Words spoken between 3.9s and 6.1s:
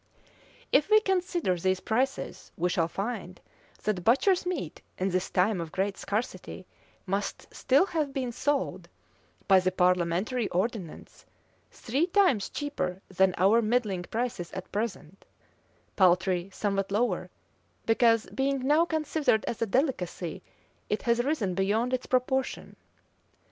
butcher's meat, in this time of great